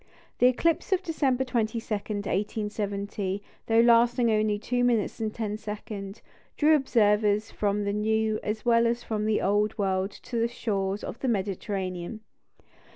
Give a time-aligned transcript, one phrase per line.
[0.39, 6.23] The eclipse of December 22, 1870, though lasting only two minutes and ten seconds,
[6.57, 11.03] drew observers from the New, as well as from the Old World to the shores
[11.03, 12.21] of the Mediterranean.